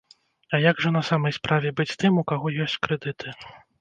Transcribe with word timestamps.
А 0.57 0.59
як 0.61 0.79
жа 0.85 0.91
на 0.95 1.03
самай 1.09 1.35
справе 1.39 1.73
быць 1.81 1.89
тым, 2.05 2.13
у 2.23 2.27
каго 2.33 2.55
ёсць 2.67 2.79
крэдыты? 2.87 3.37